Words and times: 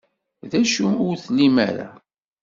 D 0.49 0.53
acu 0.59 0.87
ur 1.07 1.15
tlim 1.23 1.55
ara? 1.67 1.89